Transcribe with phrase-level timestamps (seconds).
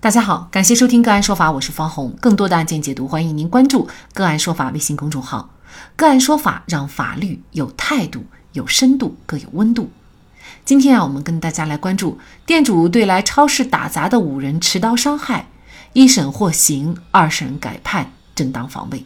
[0.00, 2.16] 大家好，感谢收听个案说法，我是方红。
[2.20, 5.50] 更多的案件解读，欢迎您关注个案说法微信公众号。
[5.96, 9.90] 个案说法让法律有态度、有深度、更有温度。
[10.64, 12.16] 今天啊，我们跟大家来关注
[12.46, 15.48] 店主对来超市打砸的五人持刀伤害，
[15.94, 19.04] 一审获刑，二审改判正当防卫。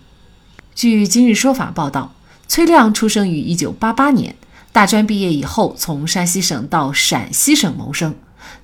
[0.74, 2.12] 据今日说法报道，
[2.46, 4.36] 崔亮出生于一九八八年，
[4.72, 8.14] 大专毕业以后，从山西省到陕西省谋生。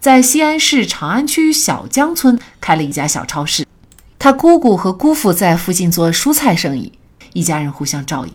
[0.00, 3.66] 在西安市长安区小江村开了一家小超市，
[4.16, 6.92] 他姑姑和姑父在附近做蔬菜生意，
[7.32, 8.32] 一家人互相照应。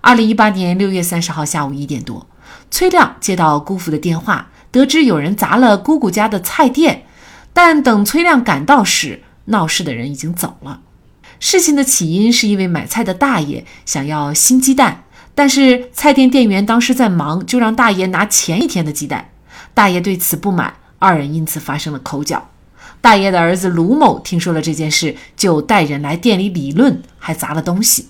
[0.00, 2.26] 二零一八年六月三十号下午一点多，
[2.72, 7.04] 崔亮接到姑父的电话，得知有人砸了姑姑家的菜店，
[7.52, 10.80] 但等崔亮赶到时，闹事的人已经走了。
[11.38, 15.04] 事情的起因是因为买菜的大爷想要新鸡蛋，
[15.36, 19.30] 但是菜店店员当时在忙，就让大爷拿前一天的鸡蛋。
[19.74, 22.48] 大爷对此不满，二人因此发生了口角。
[23.00, 28.08] 大爷的儿子卢某听说了这件事，就带人来店里理论，还砸了东西。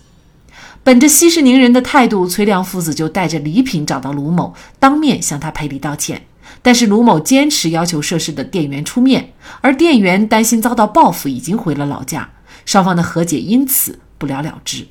[0.82, 6.22] 本着息事宁人的态度，崔亮父子就带着礼品找到卢某，当面向他赔礼道歉。
[6.62, 12.30] 但是卢某坚持要求涉事的店员出面，而店员担心遭到报复，已经回了老家。
[12.66, 14.86] 双方的和解因此不了了之。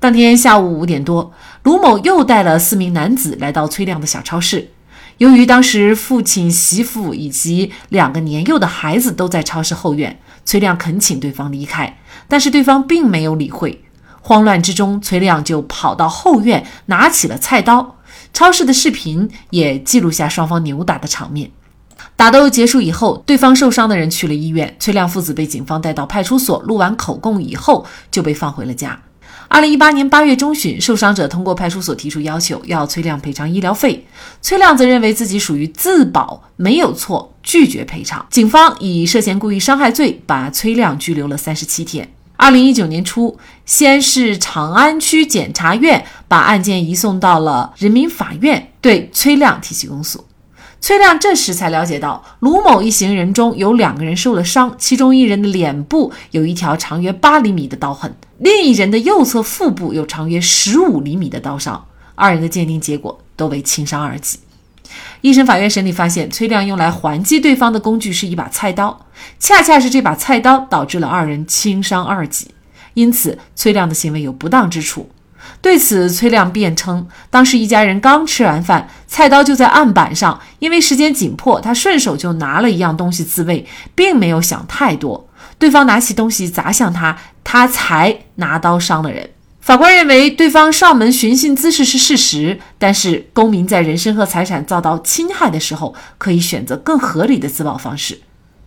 [0.00, 4.70] 当天下午五点多，卢某又带了四名男子来到崔亮的小超市。
[5.22, 13.84] 由于当时父亲、媳妇以及两个年幼的孩子都在超市后院，崔亮恳请对方离开，但是对方并没有理会。
[14.20, 17.98] 慌乱之中，崔亮就跑到后院，拿起了菜刀。
[18.32, 21.52] 超市的视频也记录下双方扭打的场面。
[22.16, 29.00] 打斗结束以后，对方受伤的人去了医院，崔亮父子被警方带到派出所录完口供以后，就被放回了家。
[29.52, 34.06] 二零一八年八月中旬，受伤者通过派出所提出要求，要崔亮赔偿医疗费。
[34.40, 38.26] 崔亮则认为自己属于自保，没有错，拒绝赔偿。
[38.30, 42.10] 警方以涉嫌故意伤害罪把崔亮拘留了三十七天。
[42.36, 50.24] 二零一九年初，西安市长安区检察院把案件移送到了人民法院，对崔亮提起公诉。
[50.80, 61.86] 崔亮这时才了解到，卢某一行人中有两个人受了伤，其中一人的脸部有一条长约八厘米的刀痕，另一人的右侧腹部有长约十五厘米的刀伤。
[62.16, 64.40] 二人的鉴定结果都为轻伤二级。
[65.20, 69.06] 一审法院审理发现，崔亮用来还击对方的工具是一把菜刀，
[69.38, 72.48] 恰恰是这把菜刀导致了二人轻伤二级，
[72.94, 75.08] 因此崔亮的行为有不当之处。
[75.60, 83.64] 对此，崔亮辩称，当时一家人刚吃完饭，菜刀就在案板上，因为时间紧迫，他顺手就拿了一样东西自卫，
[83.94, 85.28] 并没有想太多。
[85.62, 89.30] 对方拿起东西砸向他，他才拿刀伤了人。
[89.60, 98.20] 法官认为，对方上门寻衅滋事是事实，但是公民在人身和财产遭到侵害的时候，可以选择更合理的自保方式。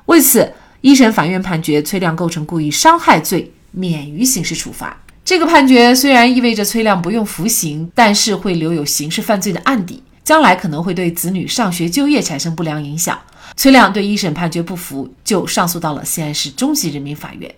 [0.05, 4.95] 为此，一审法院判决崔亮构成故意伤害罪，免于刑事处罚。
[5.25, 13.19] 这个判决虽然意味着崔亮不用服刑，但是会留有刑事犯罪的案底，将来可能会对子女上学就业产生不良影响。
[13.55, 17.53] 崔亮对一审判决不服，就上诉到了西安市中级人民法院。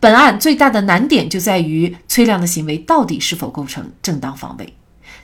[0.00, 4.74] 本案最大的难点就在于崔亮的行为到底是否构成正当防卫。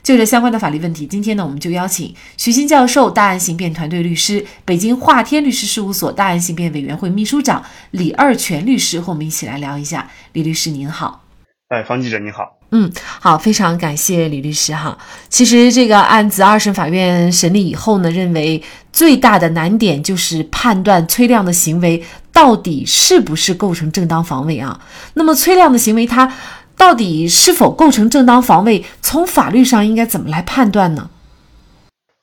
[0.01, 10.09] 就这相关的法律问题，今天呢，我们就邀请徐新教授、大案刑辩团队律师、北京华天律师事务所大案刑辩委员会秘书长李二全律师和我们一起来聊一下。
[10.33, 11.28] 李律师您好。
[11.69, 12.57] 哎，方记者你好。
[12.71, 12.91] 嗯，
[13.21, 14.97] 好，非常感谢李律师哈。
[15.29, 22.03] 其实这个案子二审法院审理以后呢，认为最大的难点就是判断崔亮的行为
[22.33, 24.81] 到底是不是构成正当防卫啊。
[25.13, 26.33] 那么崔亮的行为他
[26.75, 31.11] 到底是否构成正当防卫，从法律上应该怎么来判断呢？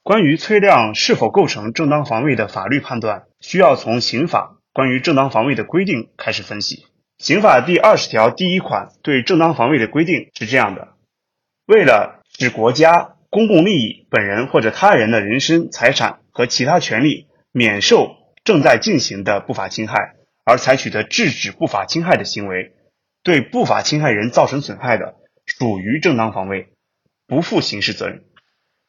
[0.03, 6.87] 关于崔亮是否构成正当防卫的法律判断，需要从刑法关于正当防卫的规定开始分析。
[7.19, 10.88] 刑法第二十条第一款对正当防卫的规定是这样的：
[11.66, 22.72] 为了使国家、公共利益、本人或者他人的人身、财产和其他权利免受正在进行的不法侵害，而采取的制止不法侵害的行为，
[23.22, 25.15] 对不法侵害人造成损害的，
[25.47, 26.69] 属于正当防卫，
[27.27, 28.24] 不负刑事责任。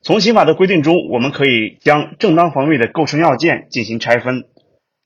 [0.04, 4.44] 从刑法的规定中，我们可以将正当防卫的构成要件进行拆分。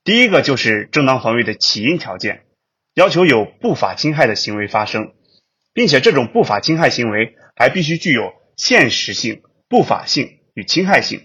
[0.03, 2.45] 第一个就是正当防卫的起因条件。
[2.93, 5.13] 要求有不法侵害的行为发生，
[5.73, 11.21] 并且这种不法侵害行为还必须具有现实性、不法性与侵害性。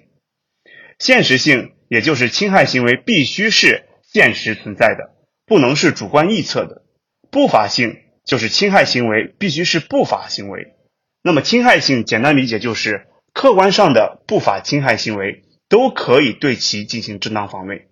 [0.99, 5.15] 现实性也就是侵害行为必须是现实存在的，
[5.45, 6.83] 不能是主观臆测的；
[7.31, 10.75] 不法性就是侵害行为必须是不法行为。
[11.23, 17.89] 那么侵害性简单理解就是客观上的不法侵害行为都可以对其进行正当防卫。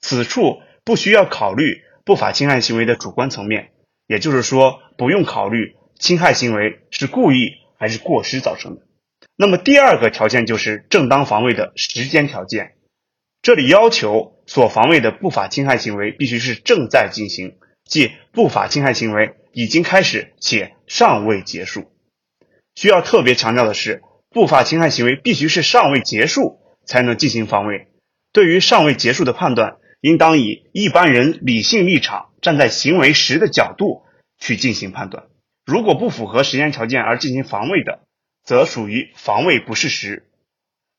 [0.00, 0.62] 此处。
[0.84, 3.72] 不需要考虑不法侵害行为的主观层面，
[4.06, 8.82] 也就是说，不用考虑侵害行为是故意还是过失造成的。
[9.36, 12.76] 那么第二个条件就是正当防卫的时间条件，
[13.42, 21.92] 这里要求所防卫的不法侵害行为必须是正在进行，即不法侵害行为已经开始且尚未结束。
[22.74, 24.00] 需要特别强调的是，
[24.30, 27.88] 不法侵害行为必须是尚未结束才能进行防卫。
[28.32, 34.02] 对于尚未结束的判断，应当以一般人理性立场，站在行为时的角度
[34.38, 35.26] 去进行判断。
[35.64, 38.00] 如果不符合时间条件而进行防卫的，
[38.44, 40.24] 则属于防卫不适时。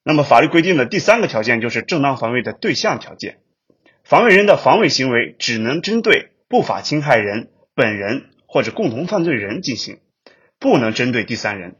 [0.03, 3.39] 那么，法律规定的第三个条件就是正当防卫的对象条件。
[4.03, 9.99] 防卫人的防卫行为只能针对不法侵害人本人或者共同犯罪人进行，
[10.59, 11.75] 不能针对第三人。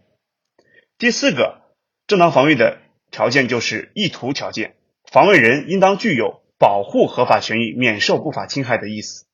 [0.98, 1.62] 第四个
[2.08, 2.80] 正当防卫的
[3.10, 4.76] 条件就是意图条件。
[5.12, 9.26] 防卫人应当具有保护合法权益免受不法侵害的意思。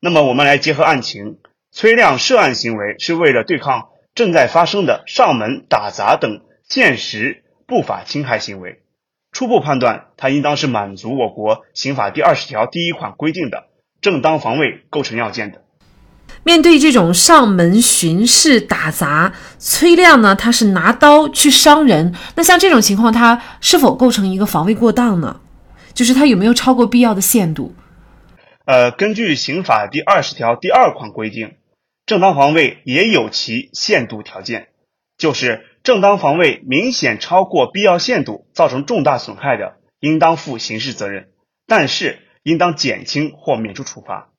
[0.00, 1.38] 那么，我们来结合案情，
[1.72, 8.80] 崔亮涉案行为是为了对抗正在发生的上门打砸等现实不法侵害行为。
[9.32, 13.64] 初步判断，他应当是满足我国刑法第二十条第一款规定的
[14.00, 15.62] 正当防卫构成要件的。
[16.44, 22.14] 面对这种上门巡视打砸，崔亮呢，他是拿刀去伤人。
[22.36, 25.40] 那像这种情况，他是否构成一个防卫过当呢？
[25.94, 27.74] 就是他有没有超过必要的限度？
[28.66, 31.54] 呃，根据刑法第二十条第二款规定，
[32.06, 34.68] 正当防卫也有其限度条件，
[35.16, 41.28] 就是正当防卫明显超过必要限度，造成重大损害的，应当负刑事责任，
[41.66, 44.30] 但是应当减轻或免除处罚。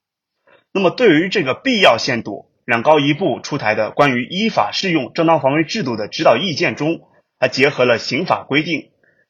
[0.73, 7.01] 那么，对于这个必要限度，两高一部出台的关于依法适用正当防卫制度的指导意见中，
[7.39, 8.89] 还结合了刑法规定，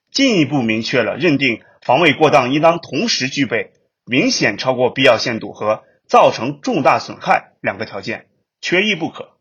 [0.09, 3.71] 进一步明确了认定防卫过当应当同时具备
[4.05, 8.25] 明显超过必要限度和造成重大损害两个条件，
[8.59, 9.37] 缺一不可。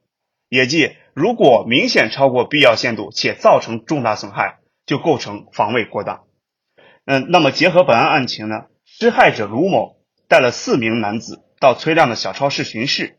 [0.50, 6.24] 也即，如果明显超过必要限度且造成重大损害，就构成防卫过当。
[7.06, 9.96] 嗯，那么结合本案案情呢，施害者卢某
[10.28, 11.40] 带了四名男子。
[11.60, 13.16] 到崔亮的小超市巡视，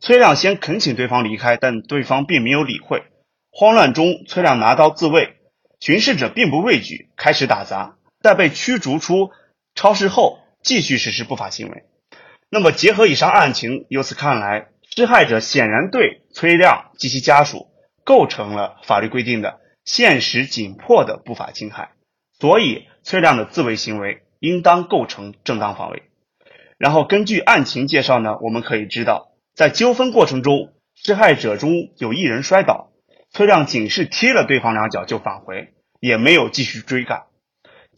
[0.00, 3.04] 崔亮先恳请对方离开，但对方并没有理会。
[3.50, 5.38] 慌乱中，崔亮拿刀自卫，
[5.80, 7.96] 巡视者并不畏惧，开始打砸。
[8.20, 9.30] 在被驱逐出
[9.74, 11.84] 超市后，继续实施不法行为。
[12.50, 17.68] 那么，结合以上案情，由此看来，施害者显然对崔亮及其家属
[18.04, 21.92] 构成了法律规定的现实紧迫的不法侵害，
[22.38, 26.02] 所以崔亮的自卫行为应当构成正当防卫。
[26.76, 32.90] 然后根据案情介绍呢，我们可以知道，在纠纷过程中，施害者中有一人摔倒，
[33.30, 37.29] 崔亮仅是踢了对方两脚就返回，也没有继续追赶。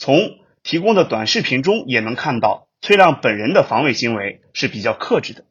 [0.02, 5.44] 从提供的短视频中也能看到，崔亮本人的防卫行为是比较克制的，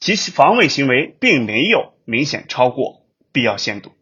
[0.00, 3.02] 其防卫行为并没有明显超过
[3.32, 3.92] 必要限度，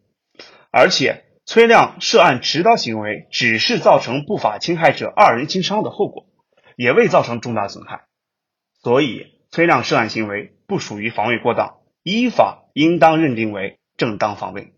[0.71, 6.25] 而且崔亮涉案持刀行为只是造成不法侵害者二人轻伤的后果，
[6.77, 8.05] 也未造成重大损害。
[8.81, 14.71] 所以，崔亮涉案行为不属于防卫过当，依法应当认定为正当防卫。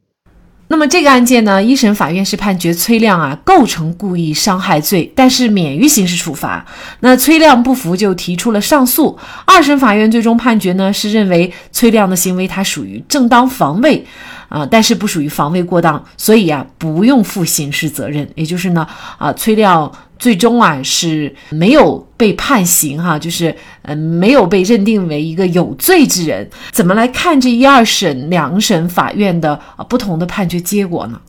[0.70, 6.66] 那么这个案件呢，一审法院是判决崔亮啊构成故意伤害罪，但是免于刑事处罚。
[7.00, 14.06] 那崔亮不服就提出了上诉，二审法院最终判决呢是认为崔亮的行为他属于正当防卫。
[14.50, 18.30] 啊，但是不属于防卫过当，所以啊，不用负刑事责任。
[18.36, 18.88] 也就是呢，
[19.18, 26.50] 啊，崔亮最终啊是没有被判刑哈，就是嗯没有被认定为一个有罪之人。
[26.72, 31.22] 怎么来看这一二审两审法院的啊不同的判决结果呢？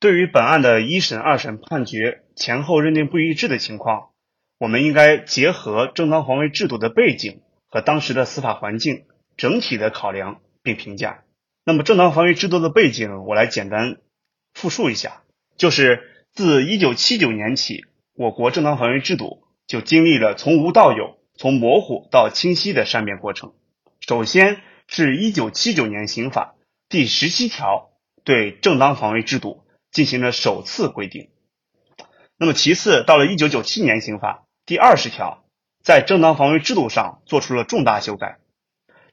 [0.00, 4.10] 对于本案的一审、二审判决前后认定不一致的情况，
[4.60, 9.02] 我们应该结合正当防卫制度的背景和当时的司法环境
[9.36, 11.18] 整体的考量并评价。
[11.68, 13.98] 那么，正当防卫制度的背景，我来简单
[14.54, 15.22] 复述一下。
[15.58, 17.84] 就是自一九七九年起，
[18.14, 23.52] 我国正当防卫制度就经历了从无到有、从模糊到清晰的善变过程。
[24.00, 26.54] 首先是一九七九年刑法
[26.88, 27.90] 第十七条
[28.24, 31.28] 对正当防卫制度进行了首次规定。
[32.38, 35.44] 那么，其次到了一九九七年刑法第二十条，
[35.82, 38.38] 在正当防卫制度上做出了重大修改，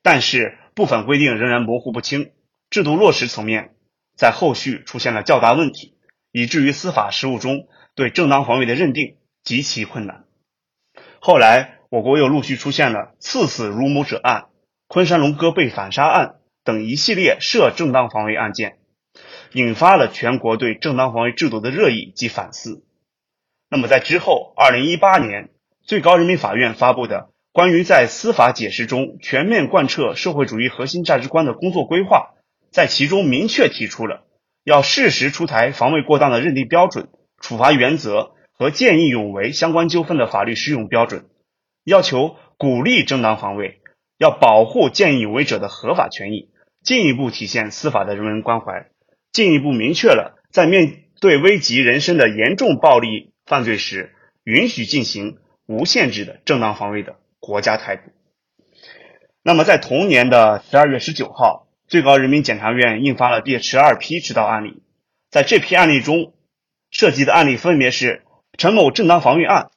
[0.01, 2.31] 但是部分规定仍然模糊不清。
[2.75, 3.73] 制度落实层面，
[4.17, 5.95] 在后续出现了较大问题，
[6.33, 9.15] 以至于司法实务中对正当防卫的认定
[9.45, 10.25] 极其困难。
[11.21, 14.47] 后来，我国又陆续出现了刺死乳母者案、
[14.89, 18.79] 昆山龙哥被反杀案等一系列涉正当防卫案件，
[19.53, 22.83] 引发了全国对正当防卫制度的热议及反思。
[23.69, 25.47] 那么，在之后，二零一八年
[25.81, 27.19] 最高人民法院发布的
[27.53, 32.31] 《关于在司法解释中全面贯彻社会主义核心价值观的工作规划》
[32.75, 34.25] 在其中明确提出了
[34.65, 37.07] 要适时出台防卫过当的认定标准、
[37.39, 41.23] 处罚原则和见义勇为相关纠纷的法律适用标准，
[41.85, 43.79] 要求鼓励正当防卫，
[44.17, 46.49] 要保护见义勇为者的合法权益，
[46.83, 48.87] 进一步体现司法的人文关怀，
[49.31, 54.13] 进一步明确了在面对危及人身的严重暴力犯罪时，
[54.43, 58.11] 允许进行无限制的正当防卫的国家态度。
[59.43, 64.81] 那么，在同年的十二月十九号，最高人民检察院印发了第十二批指导案例。
[65.29, 66.33] 在这批案例中，
[66.91, 68.23] 涉及的案例分别是
[68.57, 69.69] 陈某正当防卫案、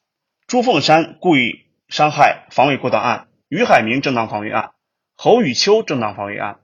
[0.46, 4.72] 朱凤山故意伤害防卫过当案、于海明正当防卫案、
[5.16, 6.60] 侯宇秋正当防卫案。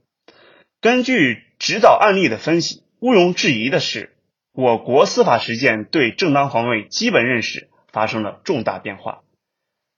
[0.80, 4.14] 根据指导案例的分析，毋庸置疑的是，
[4.52, 9.22] 我国司法实践对正当防卫基本认识发生了重大变化。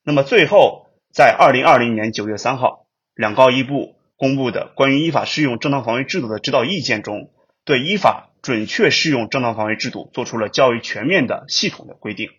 [0.03, 7.31] 那么，最后在二零二零年九月三号，两高一部公布的关于依法适用正当防卫制度的指导意见中，
[7.63, 12.29] 对依法准确适用正当防卫制度做出了较为全面的系统的规定。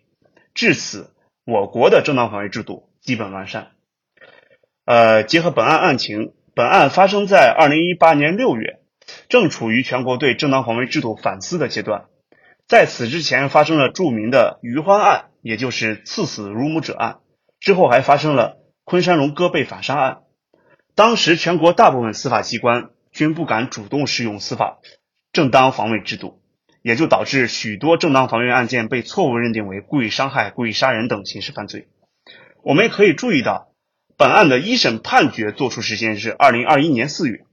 [0.53, 1.13] 至此，
[1.45, 3.69] 我国的正当防卫制度基本完善。
[4.85, 8.79] 呃，结合本案案情，本案发生在二零一八年六月。
[9.27, 12.05] 正处于全国对正当防卫制度反思的阶段，
[12.67, 17.17] 在此之前发生了著名的余欢案，也就是赐死乳母者案，
[17.59, 20.19] 之后还发生了昆山龙哥被反杀案。
[20.99, 24.79] 当时全国大部分司法机关均不敢主动适用司法
[25.31, 26.41] 正当防卫制度，
[26.81, 31.87] 也就导致许多正当防卫案件被错误认定为故意伤害、故意杀人等刑事犯罪。
[32.63, 33.71] 我们可以注意到，
[34.17, 37.45] 本案的一审判决作出时间是二零二一年四月。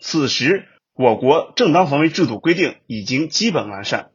[0.00, 0.64] 此时，
[0.94, 4.12] 我国正当防卫制度规定已经基本完善。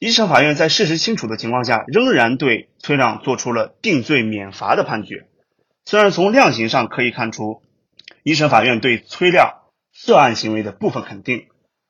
[0.00, 5.28] 一审法院在事实清楚的情况下，仍然对崔亮做出了定罪免罚的判决。
[5.84, 7.62] 虽然从量刑上可以看出，
[8.22, 9.62] 一审法院对崔亮
[9.92, 11.48] 涉案行为的部分肯定，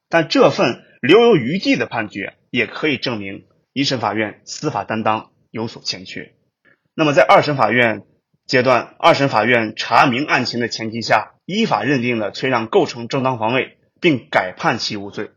[0.08, 6.32] 但这份留有余地的判决也可以证明一审法院司法担当有所欠缺。
[6.94, 8.02] 那么，在二审法院
[8.46, 11.30] 阶段，二审法院查明案情的前提下。
[11.44, 15.32] 依法认定了崔亮构成正当防卫，并改判其无罪，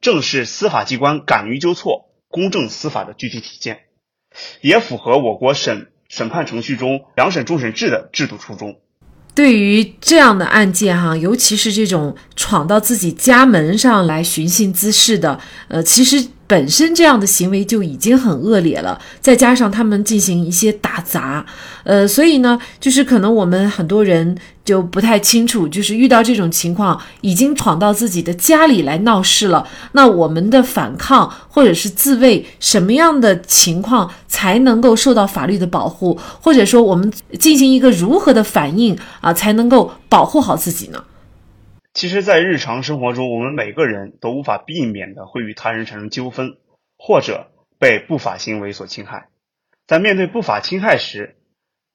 [0.00, 3.80] 正是司法机关敢于纠错、公正司法的具体体现，
[4.60, 8.78] 也符合我国审审判程序中两审终审制的制度初衷。
[9.34, 15.38] 对于这样的案件，哈，尤其是这种闯到自己家门上来寻衅滋事的，
[15.68, 16.28] 呃，其实。
[16.48, 21.44] 本身这样的行为就已经很恶劣了，再加上他们进行一些打砸，
[21.84, 41.04] 呃，所以呢，就是可能我们很多人就不太清楚，就是遇到这种情况，已经闯到自己的家里来闹事了，那我们的反抗或者是自卫，什么样的情况才能够受到法律的保护，或者说我们进行一个如何的反应啊，才能够保护好自己呢？
[41.98, 46.56] 其实，在日常生活中，我们每个人都无法避免的会与他人产生纠纷，
[46.96, 47.50] 或者
[47.80, 49.30] 被不法行为所侵害。
[49.84, 51.34] 在面对不法侵害时，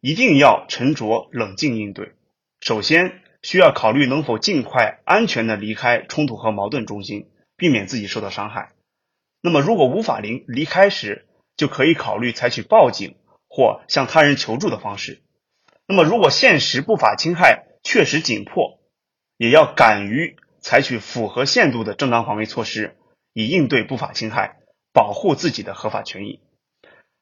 [0.02, 2.12] 一定要沉着冷静应对。
[2.60, 8.74] 首先，需要考虑能否尽快安全的离开冲突和矛盾中心，避免自己受到伤害。
[9.42, 13.16] 那么，如果无法离离开时，就可以考虑采取报警
[13.48, 15.22] 或向他人求助的方式。
[15.88, 18.82] 那么，如果现实不法侵害确实紧迫，
[19.38, 22.96] 也要敢于采取符合限度的正当防卫措施，
[23.34, 24.58] 以应对不法侵害，
[24.94, 26.40] 保护自己的合法权益。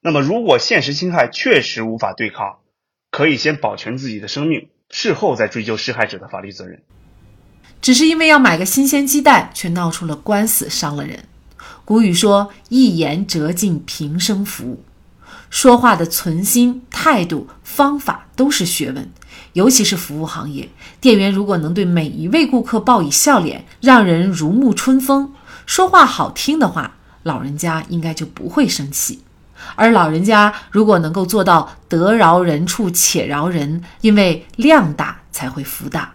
[0.01, 2.59] 那么，如果现实侵害确实无法对抗，
[3.11, 6.81] 可以先保全自己的生命，事后再追究施害者的法律责任。
[7.81, 11.25] 只是因为要买个新鲜鸡蛋，却闹出了官司，伤了人。
[11.85, 14.83] 古语说：“一言折尽平生福。”
[15.49, 19.09] 说话的存心、态度、方法都是学问。
[19.53, 25.33] 尤其是服务行业，店员如果能对每一位顾客报以笑脸，让人如沐春风，
[25.65, 29.23] 说话好听的话，老人家应该就不会生气。
[29.75, 36.13] 而老人家如果能够做到得饶人处且饶人，因为量大才会福大，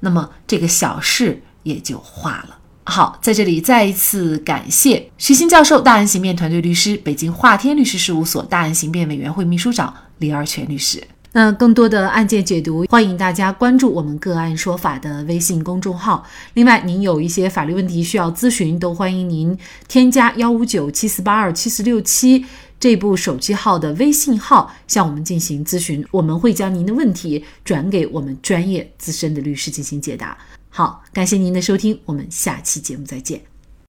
[0.00, 2.58] 那么这个小事也就化了。
[2.86, 11.02] 好，在这里再一次感谢徐新教授、大案刑辩团队律师、北京华天律师事务所大案刑辩委员会秘书长李二全律师。
[11.32, 16.24] 那更多的案件解读，欢迎大家关注我们“个案说法”的微信公众号。
[16.52, 22.44] 另外，您有一些法律问题需要咨询，都欢迎您添加幺五九七四八二七四六七
[22.78, 30.38] 这部手机号的微信号向我们进行咨询，我们会将您的问题转给我们专业资深的律师进行解答。
[30.76, 33.53] 好，感谢您的收听，我们下期节目再见。